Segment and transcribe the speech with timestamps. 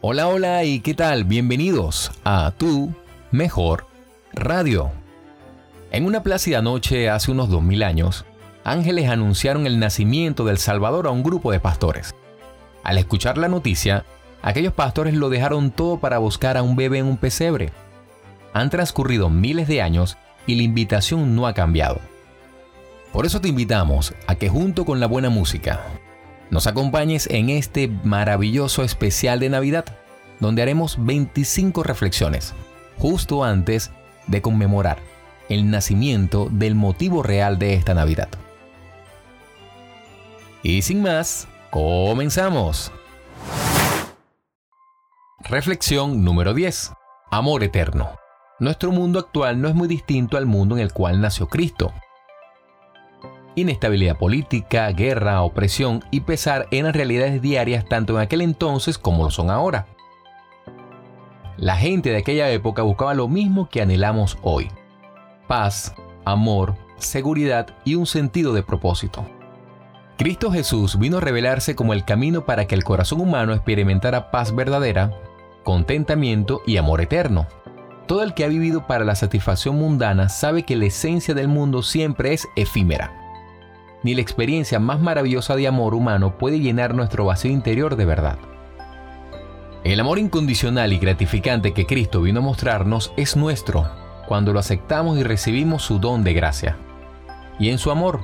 [0.00, 1.24] Hola, hola y ¿qué tal?
[1.24, 2.94] Bienvenidos a Tu
[3.32, 3.88] Mejor
[4.32, 4.92] Radio.
[5.90, 8.24] En una plácida noche hace unos 2000 años,
[8.62, 12.14] ángeles anunciaron el nacimiento del Salvador a un grupo de pastores.
[12.84, 14.04] Al escuchar la noticia,
[14.40, 17.72] aquellos pastores lo dejaron todo para buscar a un bebé en un pesebre.
[18.52, 21.98] Han transcurrido miles de años y la invitación no ha cambiado.
[23.12, 25.80] Por eso te invitamos a que junto con la buena música,
[26.50, 29.84] nos acompañes en este maravilloso especial de Navidad,
[30.40, 32.54] donde haremos 25 reflexiones,
[32.98, 33.90] justo antes
[34.26, 34.98] de conmemorar
[35.48, 38.28] el nacimiento del motivo real de esta Navidad.
[40.62, 42.92] Y sin más, comenzamos.
[45.40, 46.92] Reflexión número 10.
[47.30, 48.10] Amor eterno.
[48.58, 51.92] Nuestro mundo actual no es muy distinto al mundo en el cual nació Cristo
[53.60, 59.30] inestabilidad política, guerra, opresión y pesar eran realidades diarias tanto en aquel entonces como lo
[59.30, 59.86] son ahora.
[61.56, 64.70] La gente de aquella época buscaba lo mismo que anhelamos hoy.
[65.48, 69.26] Paz, amor, seguridad y un sentido de propósito.
[70.16, 74.54] Cristo Jesús vino a revelarse como el camino para que el corazón humano experimentara paz
[74.54, 75.12] verdadera,
[75.64, 77.46] contentamiento y amor eterno.
[78.06, 81.82] Todo el que ha vivido para la satisfacción mundana sabe que la esencia del mundo
[81.82, 83.17] siempre es efímera
[84.02, 88.38] ni la experiencia más maravillosa de amor humano puede llenar nuestro vacío interior de verdad.
[89.84, 93.88] El amor incondicional y gratificante que Cristo vino a mostrarnos es nuestro
[94.26, 96.76] cuando lo aceptamos y recibimos su don de gracia.
[97.58, 98.20] Y en su amor,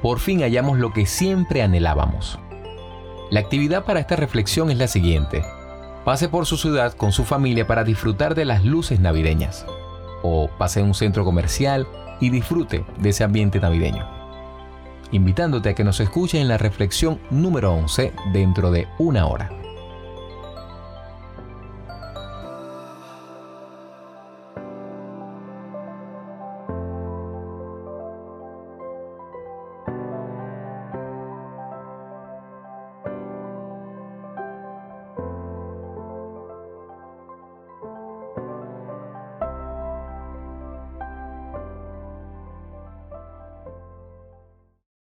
[0.00, 2.38] por fin hallamos lo que siempre anhelábamos.
[3.30, 5.44] La actividad para esta reflexión es la siguiente.
[6.04, 9.66] Pase por su ciudad con su familia para disfrutar de las luces navideñas.
[10.22, 11.86] O pase a un centro comercial
[12.20, 14.21] y disfrute de ese ambiente navideño
[15.12, 19.61] invitándote a que nos escuchen en la reflexión número 11 dentro de una hora.